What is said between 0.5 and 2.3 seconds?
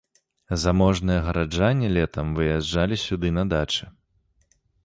Заможныя гараджане летам